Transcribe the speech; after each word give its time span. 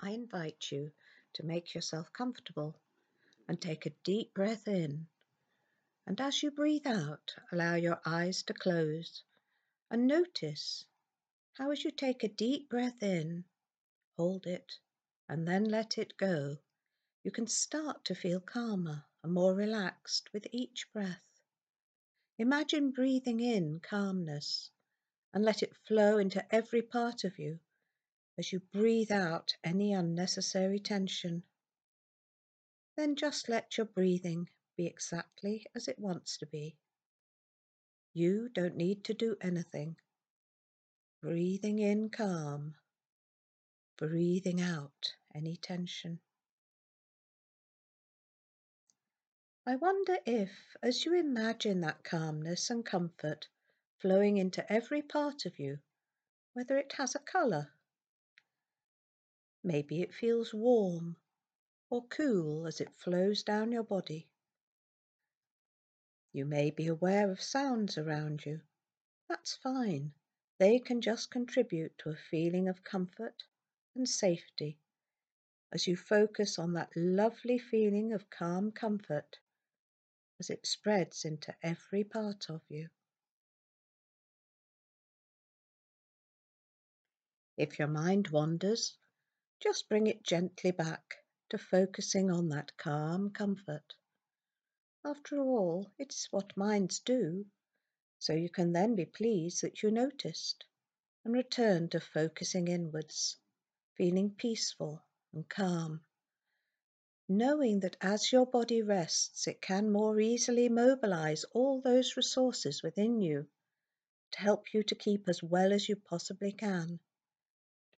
I 0.00 0.10
invite 0.10 0.70
you 0.70 0.92
to 1.34 1.42
make 1.46 1.74
yourself 1.74 2.12
comfortable 2.12 2.78
and 3.48 3.60
take 3.60 3.86
a 3.86 3.94
deep 4.04 4.34
breath 4.34 4.68
in. 4.68 5.08
And 6.06 6.20
as 6.20 6.42
you 6.42 6.50
breathe 6.50 6.86
out, 6.86 7.34
allow 7.50 7.76
your 7.76 8.00
eyes 8.04 8.42
to 8.44 8.54
close 8.54 9.22
and 9.90 10.06
notice 10.06 10.84
how, 11.54 11.70
as 11.70 11.84
you 11.84 11.90
take 11.90 12.22
a 12.22 12.28
deep 12.28 12.68
breath 12.68 13.02
in, 13.02 13.44
hold 14.16 14.46
it, 14.46 14.78
and 15.28 15.48
then 15.48 15.64
let 15.64 15.96
it 15.98 16.16
go, 16.16 16.58
you 17.24 17.30
can 17.30 17.46
start 17.46 18.04
to 18.04 18.14
feel 18.14 18.40
calmer 18.40 19.04
and 19.22 19.32
more 19.32 19.54
relaxed 19.54 20.32
with 20.32 20.46
each 20.52 20.92
breath. 20.92 21.24
Imagine 22.38 22.90
breathing 22.90 23.40
in 23.40 23.80
calmness 23.80 24.70
and 25.32 25.44
let 25.44 25.62
it 25.62 25.74
flow 25.88 26.18
into 26.18 26.54
every 26.54 26.82
part 26.82 27.24
of 27.24 27.38
you 27.38 27.58
as 28.38 28.52
you 28.52 28.60
breathe 28.60 29.10
out 29.10 29.56
any 29.64 29.92
unnecessary 29.94 30.78
tension. 30.78 31.42
Then 32.96 33.16
just 33.16 33.48
let 33.48 33.76
your 33.76 33.86
breathing 33.86 34.48
be 34.76 34.86
exactly 34.86 35.66
as 35.74 35.88
it 35.88 35.98
wants 35.98 36.36
to 36.38 36.46
be. 36.46 36.76
You 38.12 38.48
don't 38.48 38.76
need 38.76 39.04
to 39.04 39.14
do 39.14 39.36
anything. 39.40 39.96
Breathing 41.22 41.78
in 41.78 42.10
calm, 42.10 42.74
breathing 43.96 44.60
out 44.60 45.14
any 45.34 45.56
tension. 45.56 46.20
I 49.66 49.76
wonder 49.76 50.18
if, 50.26 50.50
as 50.82 51.04
you 51.04 51.14
imagine 51.14 51.80
that 51.80 52.04
calmness 52.04 52.70
and 52.70 52.84
comfort 52.84 53.48
flowing 53.98 54.36
into 54.36 54.70
every 54.72 55.02
part 55.02 55.46
of 55.46 55.58
you, 55.58 55.78
whether 56.52 56.78
it 56.78 56.92
has 56.98 57.14
a 57.14 57.18
colour 57.18 57.72
Maybe 59.62 60.02
it 60.02 60.14
feels 60.14 60.54
warm 60.54 61.16
or 61.90 62.06
cool 62.06 62.66
as 62.66 62.80
it 62.80 62.94
flows 62.94 63.42
down 63.42 63.72
your 63.72 63.82
body. 63.82 64.28
You 66.32 66.44
may 66.44 66.70
be 66.70 66.86
aware 66.86 67.30
of 67.30 67.42
sounds 67.42 67.96
around 67.96 68.44
you. 68.44 68.60
That's 69.28 69.54
fine. 69.54 70.12
They 70.58 70.78
can 70.78 71.00
just 71.00 71.30
contribute 71.30 71.96
to 71.98 72.10
a 72.10 72.16
feeling 72.16 72.68
of 72.68 72.84
comfort 72.84 73.44
and 73.94 74.08
safety 74.08 74.78
as 75.72 75.86
you 75.86 75.96
focus 75.96 76.58
on 76.58 76.72
that 76.74 76.92
lovely 76.96 77.58
feeling 77.58 78.12
of 78.12 78.30
calm 78.30 78.70
comfort 78.70 79.38
as 80.38 80.50
it 80.50 80.66
spreads 80.66 81.24
into 81.24 81.54
every 81.62 82.04
part 82.04 82.50
of 82.50 82.62
you. 82.68 82.88
If 87.56 87.78
your 87.78 87.88
mind 87.88 88.28
wanders, 88.28 88.96
just 89.58 89.88
bring 89.88 90.06
it 90.06 90.22
gently 90.22 90.70
back 90.70 91.16
to 91.48 91.56
focusing 91.56 92.30
on 92.30 92.48
that 92.50 92.76
calm 92.76 93.30
comfort. 93.30 93.94
After 95.04 95.38
all, 95.40 95.90
it's 95.98 96.30
what 96.30 96.56
minds 96.56 97.00
do, 97.00 97.46
so 98.18 98.34
you 98.34 98.50
can 98.50 98.72
then 98.72 98.94
be 98.96 99.06
pleased 99.06 99.62
that 99.62 99.82
you 99.82 99.90
noticed 99.90 100.64
and 101.24 101.32
return 101.32 101.88
to 101.88 102.00
focusing 102.00 102.68
inwards, 102.68 103.38
feeling 103.94 104.34
peaceful 104.34 105.02
and 105.32 105.48
calm, 105.48 106.04
knowing 107.26 107.80
that 107.80 107.96
as 108.00 108.30
your 108.30 108.46
body 108.46 108.82
rests, 108.82 109.46
it 109.46 109.62
can 109.62 109.90
more 109.90 110.20
easily 110.20 110.68
mobilize 110.68 111.44
all 111.52 111.80
those 111.80 112.16
resources 112.16 112.82
within 112.82 113.22
you 113.22 113.48
to 114.32 114.38
help 114.40 114.74
you 114.74 114.82
to 114.82 114.94
keep 114.94 115.28
as 115.28 115.42
well 115.42 115.72
as 115.72 115.88
you 115.88 115.96
possibly 115.96 116.52
can 116.52 117.00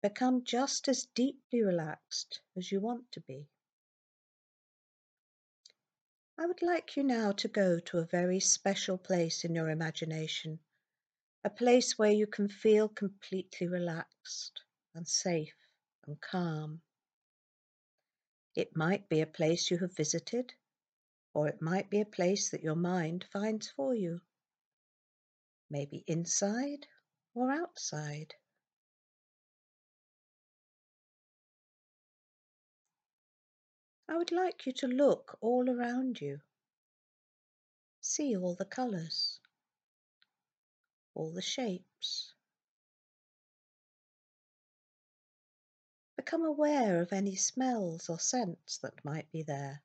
Become 0.07 0.45
just 0.45 0.87
as 0.87 1.05
deeply 1.15 1.61
relaxed 1.61 2.39
as 2.55 2.71
you 2.71 2.79
want 2.79 3.11
to 3.11 3.19
be. 3.19 3.49
I 6.37 6.45
would 6.45 6.61
like 6.61 6.95
you 6.95 7.03
now 7.03 7.33
to 7.33 7.49
go 7.49 7.79
to 7.79 7.97
a 7.97 8.05
very 8.05 8.39
special 8.39 8.97
place 8.97 9.43
in 9.43 9.53
your 9.53 9.69
imagination, 9.69 10.59
a 11.43 11.49
place 11.49 11.97
where 11.97 12.13
you 12.13 12.25
can 12.25 12.47
feel 12.47 12.87
completely 12.87 13.67
relaxed 13.67 14.61
and 14.95 15.05
safe 15.05 15.57
and 16.05 16.21
calm. 16.21 16.81
It 18.55 18.77
might 18.77 19.09
be 19.09 19.19
a 19.19 19.27
place 19.27 19.69
you 19.69 19.77
have 19.79 19.93
visited, 19.93 20.53
or 21.33 21.49
it 21.49 21.61
might 21.61 21.89
be 21.89 21.99
a 21.99 22.05
place 22.05 22.49
that 22.51 22.63
your 22.63 22.77
mind 22.77 23.25
finds 23.33 23.67
for 23.67 23.93
you. 23.93 24.21
Maybe 25.69 26.05
inside 26.07 26.87
or 27.33 27.51
outside. 27.51 28.35
I 34.09 34.17
would 34.17 34.31
like 34.31 34.65
you 34.65 34.71
to 34.73 34.87
look 34.87 35.37
all 35.41 35.69
around 35.69 36.21
you. 36.21 36.39
See 38.01 38.37
all 38.37 38.55
the 38.55 38.65
colours, 38.65 39.39
all 41.13 41.31
the 41.31 41.41
shapes. 41.41 42.33
Become 46.15 46.45
aware 46.45 47.01
of 47.01 47.11
any 47.11 47.35
smells 47.35 48.09
or 48.09 48.19
scents 48.19 48.77
that 48.77 49.03
might 49.03 49.31
be 49.31 49.43
there. 49.43 49.83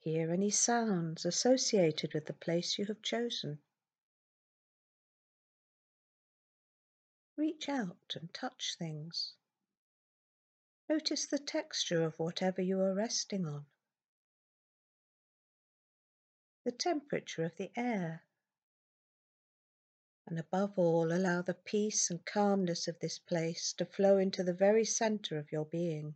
Hear 0.00 0.32
any 0.32 0.50
sounds 0.50 1.24
associated 1.24 2.14
with 2.14 2.26
the 2.26 2.32
place 2.32 2.76
you 2.76 2.86
have 2.86 3.02
chosen. 3.02 3.60
Reach 7.42 7.68
out 7.68 8.14
and 8.14 8.32
touch 8.32 8.76
things. 8.78 9.34
Notice 10.88 11.26
the 11.26 11.40
texture 11.40 12.04
of 12.04 12.16
whatever 12.20 12.62
you 12.62 12.80
are 12.80 12.94
resting 12.94 13.46
on, 13.46 13.66
the 16.64 16.70
temperature 16.70 17.42
of 17.42 17.56
the 17.56 17.72
air, 17.74 18.22
and 20.24 20.38
above 20.38 20.78
all, 20.78 21.12
allow 21.12 21.42
the 21.42 21.54
peace 21.54 22.12
and 22.12 22.24
calmness 22.24 22.86
of 22.86 23.00
this 23.00 23.18
place 23.18 23.72
to 23.72 23.86
flow 23.86 24.18
into 24.18 24.44
the 24.44 24.54
very 24.54 24.84
centre 24.84 25.36
of 25.36 25.50
your 25.50 25.64
being. 25.64 26.14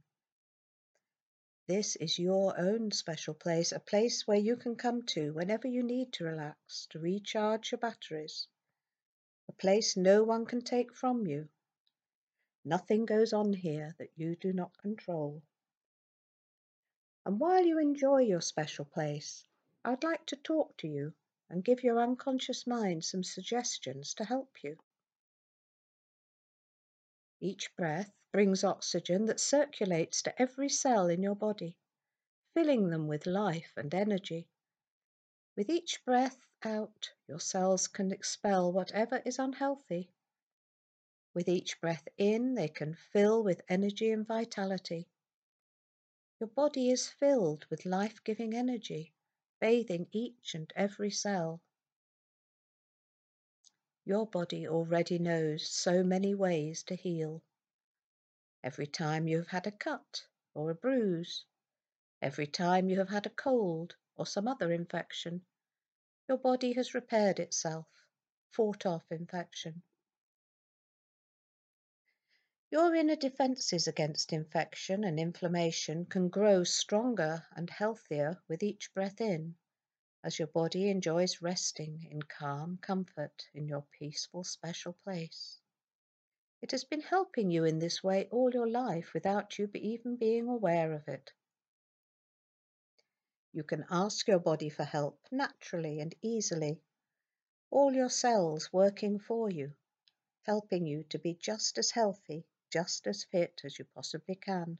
This 1.66 1.97
is 1.97 2.20
your 2.20 2.56
own 2.56 2.92
special 2.92 3.34
place, 3.34 3.72
a 3.72 3.81
place 3.81 4.28
where 4.28 4.38
you 4.38 4.56
can 4.56 4.76
come 4.76 5.03
to 5.06 5.32
whenever 5.32 5.66
you 5.66 5.82
need 5.82 6.12
to 6.12 6.25
relax, 6.25 6.86
to 6.91 7.00
recharge 7.00 7.72
your 7.72 7.81
batteries 7.81 8.47
a 9.48 9.52
place 9.52 9.96
no 9.96 10.24
one 10.24 10.46
can 10.46 10.60
take 10.60 10.94
from 10.94 11.26
you. 11.26 11.48
Nothing 12.64 13.06
goes 13.06 13.32
on 13.32 13.52
here 13.52 13.94
that 13.98 14.10
you 14.16 14.36
do 14.36 14.52
not 14.52 14.76
control. 14.78 15.42
And 17.24 17.38
while 17.38 17.64
you 17.64 17.78
enjoy 17.78 18.22
your 18.22 18.40
special 18.40 18.84
place, 18.84 19.44
I'd 19.84 20.04
like 20.04 20.26
to 20.26 20.36
talk 20.36 20.76
to 20.78 20.88
you 20.88 21.14
and 21.48 21.64
give 21.64 21.84
your 21.84 22.00
unconscious 22.00 22.66
mind 22.66 23.04
some 23.04 23.22
suggestions 23.22 24.14
to 24.14 24.24
help 24.24 24.64
you. 24.64 24.76
Each 27.40 27.74
breath 27.76 28.12
brings 28.32 28.64
oxygen 28.64 29.26
that 29.26 29.40
circulates 29.40 30.22
to 30.22 30.42
every 30.42 30.68
cell 30.68 31.08
in 31.08 31.22
your 31.22 31.36
body, 31.36 31.76
filling 32.54 32.90
them 32.90 33.06
with 33.06 33.26
life 33.26 33.72
and 33.76 33.94
energy. 33.94 34.48
With 35.56 35.70
each 35.70 36.04
breath 36.04 36.36
out, 36.62 37.12
your 37.26 37.40
cells 37.40 37.88
can 37.88 38.12
expel 38.12 38.70
whatever 38.70 39.22
is 39.24 39.38
unhealthy. 39.38 40.12
With 41.32 41.48
each 41.48 41.80
breath 41.80 42.06
in, 42.18 42.52
they 42.52 42.68
can 42.68 42.94
fill 42.94 43.42
with 43.42 43.62
energy 43.66 44.10
and 44.10 44.26
vitality. 44.26 45.08
Your 46.38 46.48
body 46.48 46.90
is 46.90 47.08
filled 47.08 47.64
with 47.70 47.86
life 47.86 48.22
giving 48.22 48.52
energy, 48.54 49.14
bathing 49.58 50.08
each 50.12 50.54
and 50.54 50.70
every 50.76 51.10
cell. 51.10 51.62
Your 54.04 54.26
body 54.26 54.68
already 54.68 55.18
knows 55.18 55.66
so 55.70 56.02
many 56.02 56.34
ways 56.34 56.82
to 56.82 56.94
heal. 56.94 57.42
Every 58.62 58.86
time 58.86 59.26
you 59.26 59.38
have 59.38 59.48
had 59.48 59.66
a 59.66 59.72
cut 59.72 60.26
or 60.52 60.68
a 60.70 60.74
bruise, 60.74 61.47
every 62.20 62.47
time 62.47 62.91
you 62.91 62.98
have 62.98 63.09
had 63.09 63.24
a 63.24 63.30
cold 63.30 63.97
or 64.16 64.27
some 64.27 64.48
other 64.48 64.72
infection, 64.72 65.45
your 66.28 66.39
body 66.39 66.72
has 66.72 66.95
repaired 66.95 67.39
itself, 67.39 67.86
fought 68.51 68.86
off 68.86 69.04
infection. 69.10 69.83
Your 72.71 72.95
inner 72.95 73.15
defenses 73.15 73.86
against 73.86 74.33
infection 74.33 75.04
and 75.04 75.21
inflammation 75.21 76.04
can 76.04 76.28
grow 76.28 76.65
stronger 76.65 77.47
and 77.54 77.71
healthier 77.71 78.42
with 78.48 78.63
each 78.63 78.92
breath 78.92 79.21
in, 79.21 79.54
as 80.24 80.39
your 80.39 80.48
body 80.48 80.91
enjoys 80.91 81.41
resting 81.41 82.09
in 82.10 82.22
calm 82.22 82.78
comfort 82.78 83.47
in 83.54 83.69
your 83.69 83.86
peaceful 83.97 84.42
special 84.42 84.95
place. 85.04 85.60
It 86.60 86.72
has 86.72 86.83
been 86.83 87.03
helping 87.03 87.53
you 87.53 87.65
in 87.65 87.78
this 87.78 88.03
way 88.03 88.28
all 88.33 88.53
your 88.53 88.69
life 88.69 89.15
without 89.15 89.59
you 89.59 89.71
even 89.74 90.16
being 90.16 90.48
aware 90.48 90.92
of 90.92 91.07
it. 91.07 91.33
You 93.56 93.64
can 93.64 93.86
ask 93.91 94.28
your 94.28 94.38
body 94.38 94.68
for 94.68 94.84
help 94.84 95.18
naturally 95.32 95.98
and 96.00 96.14
easily, 96.20 96.82
all 97.70 97.92
your 97.92 98.10
cells 98.10 98.72
working 98.72 99.18
for 99.18 99.50
you 99.50 99.72
helping 100.47 100.86
you 100.86 101.03
to 101.03 101.18
be 101.18 101.34
just 101.34 101.76
as 101.76 101.91
healthy, 101.91 102.47
just 102.70 103.06
as 103.08 103.24
fit 103.24 103.60
as 103.64 103.76
you 103.78 103.84
possibly 103.84 104.36
can. 104.36 104.78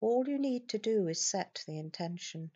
All 0.00 0.28
you 0.28 0.38
need 0.38 0.68
to 0.68 0.78
do 0.78 1.08
is 1.08 1.26
set 1.26 1.64
the 1.66 1.78
intention. 1.78 2.50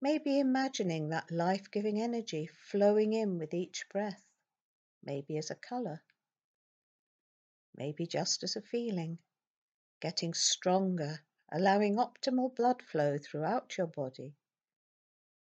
Maybe 0.00 0.40
imagining 0.40 1.10
that 1.10 1.30
life 1.30 1.70
giving 1.70 2.00
energy 2.02 2.46
flowing 2.46 3.12
in 3.12 3.38
with 3.38 3.54
each 3.54 3.88
breath, 3.88 4.26
maybe 5.04 5.38
as 5.38 5.50
a 5.50 5.54
colour, 5.54 6.02
maybe 7.76 8.06
just 8.06 8.42
as 8.42 8.56
a 8.56 8.62
feeling, 8.62 9.18
getting 10.00 10.34
stronger, 10.34 11.20
allowing 11.56 11.94
optimal 11.94 12.52
blood 12.56 12.82
flow 12.82 13.16
throughout 13.16 13.78
your 13.78 13.86
body, 13.86 14.34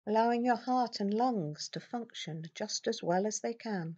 allowing 0.06 0.44
your 0.44 0.56
heart 0.56 1.00
and 1.00 1.14
lungs 1.14 1.70
to 1.70 1.80
function 1.80 2.44
just 2.54 2.86
as 2.86 3.02
well 3.02 3.26
as 3.26 3.40
they 3.40 3.54
can. 3.54 3.96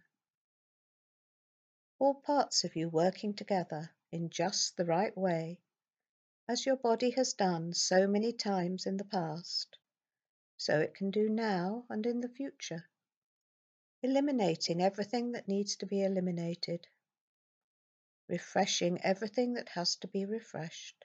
All 1.99 2.13
parts 2.13 2.63
of 2.63 2.73
you 2.73 2.87
working 2.87 3.33
together 3.33 3.91
in 4.13 4.29
just 4.29 4.77
the 4.77 4.85
right 4.85 5.15
way, 5.17 5.59
as 6.47 6.65
your 6.65 6.77
body 6.77 7.09
has 7.09 7.33
done 7.33 7.73
so 7.73 8.07
many 8.07 8.31
times 8.31 8.85
in 8.85 8.95
the 8.95 9.03
past, 9.03 9.77
so 10.55 10.79
it 10.79 10.95
can 10.95 11.11
do 11.11 11.27
now 11.27 11.83
and 11.89 12.05
in 12.05 12.21
the 12.21 12.29
future, 12.29 12.85
eliminating 14.01 14.81
everything 14.81 15.33
that 15.33 15.49
needs 15.49 15.75
to 15.75 15.85
be 15.85 16.01
eliminated, 16.01 16.87
refreshing 18.29 19.01
everything 19.03 19.55
that 19.55 19.67
has 19.67 19.97
to 19.97 20.07
be 20.07 20.25
refreshed, 20.25 21.03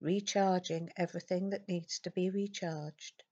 recharging 0.00 0.90
everything 0.96 1.50
that 1.50 1.68
needs 1.68 1.98
to 1.98 2.10
be 2.10 2.30
recharged, 2.30 3.22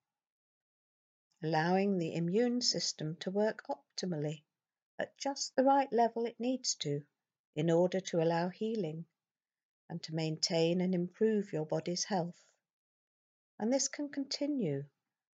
allowing 1.43 1.99
the 1.99 2.15
immune 2.15 2.61
system 2.61 3.17
to 3.17 3.31
work 3.31 3.63
optimally 3.69 4.43
at 4.99 5.17
just 5.19 5.55
the 5.55 5.65
right 5.65 5.93
level 5.93 6.27
it 6.27 6.41
needs 6.41 6.75
to 6.75 7.03
in 7.55 7.71
order 7.71 8.01
to 8.01 8.23
allow 8.23 8.49
healing 8.49 9.05
and 9.89 10.03
to 10.03 10.15
maintain 10.15 10.81
and 10.81 10.95
improve 10.95 11.53
your 11.53 11.67
body's 11.67 12.05
health. 12.05 12.45
And 13.59 13.73
this 13.73 13.89
can 13.89 14.09
continue 14.09 14.85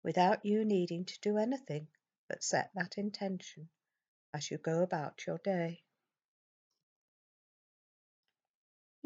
without 0.03 0.45
you 0.45 0.65
needing 0.65 1.05
to 1.05 1.21
do 1.21 1.37
anything 1.37 1.89
but 2.29 2.43
set 2.43 2.71
that 2.75 2.99
intention 2.99 3.69
as 4.33 4.51
you 4.51 4.59
go 4.59 4.83
about 4.83 5.27
your 5.27 5.39
day. 5.39 5.83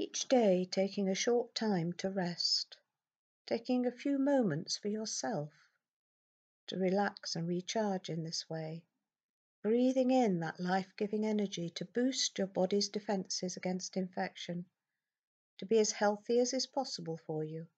Each 0.02 0.26
day 0.29 0.64
taking 0.64 1.11
a 1.11 1.14
short 1.14 1.55
time 1.55 1.93
to 1.99 2.08
rest, 2.08 2.79
taking 3.44 3.85
a 3.85 3.93
few 3.93 4.19
moments 4.19 4.79
for 4.79 4.88
yourself 4.88 5.52
to 6.69 6.79
relax 6.79 7.37
and 7.37 7.47
recharge 7.47 8.08
in 8.08 8.25
this 8.25 8.49
way, 8.49 8.82
breathing 9.61 10.11
in 10.11 10.41
that 10.41 10.58
life 10.58 10.91
giving 10.97 11.26
energy 11.26 11.69
to 11.69 11.85
boost 11.85 12.38
your 12.38 12.47
body's 12.47 12.88
defenses 12.88 13.58
against 13.58 13.99
infection, 13.99 14.64
to 15.58 15.67
be 15.67 15.79
as 15.79 15.93
healthy 15.93 16.38
as 16.38 16.55
is 16.55 16.67
possible 16.67 17.19
for 17.19 17.44
you, 17.44 17.69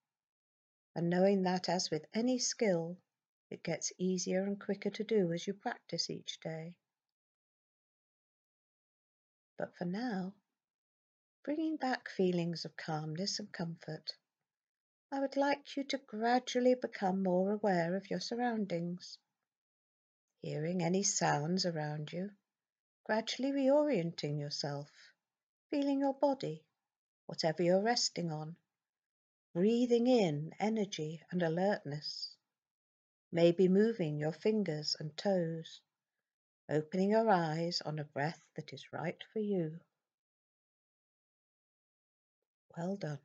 and 0.95 1.11
knowing 1.11 1.43
that, 1.43 1.69
as 1.69 1.91
with 1.91 2.07
any 2.15 2.39
skill, 2.39 2.97
it 3.51 3.65
gets 3.65 3.93
easier 3.99 4.45
and 4.45 4.61
quicker 4.61 4.91
to 4.91 5.03
do 5.03 5.33
as 5.33 5.45
you 5.45 5.55
practice 5.55 6.09
each 6.09 6.39
day. 6.39 6.77
But 9.59 9.75
for 9.75 9.87
now, 9.87 10.37
bringing 11.44 11.77
back 11.77 12.09
feelings 12.09 12.65
of 12.65 12.77
calmness 12.77 13.41
and 13.41 13.50
comfort, 13.53 14.12
I 15.11 15.19
would 15.19 15.37
like 15.37 15.77
you 15.77 15.83
to 15.85 15.99
gradually 15.99 16.77
become 16.77 17.25
more 17.25 17.50
aware 17.50 17.97
of 17.97 18.09
your 18.09 18.21
surroundings. 18.21 19.19
Hearing 20.41 20.83
any 20.83 21.03
sounds 21.03 21.67
around 21.67 22.12
you, 22.12 22.31
gradually 23.05 23.50
reorienting 23.50 24.39
yourself, 24.39 24.89
feeling 25.69 25.99
your 25.99 26.15
body, 26.15 26.65
whatever 27.27 27.65
you're 27.65 27.83
resting 27.83 28.31
on, 28.31 28.55
breathing 29.53 30.06
in 30.06 30.53
energy 30.61 31.23
and 31.33 31.43
alertness, 31.43 32.37
maybe 33.33 33.67
moving 33.67 34.17
your 34.17 34.33
fingers 34.33 34.94
and 35.00 35.17
toes, 35.17 35.81
opening 36.69 37.11
your 37.11 37.29
eyes 37.29 37.81
on 37.81 37.99
a 37.99 38.05
breath 38.05 38.41
that 38.55 38.73
is 38.73 38.93
right 38.93 39.23
for 39.33 39.41
you. 39.41 39.81
Well 42.77 42.97
done. 42.97 43.19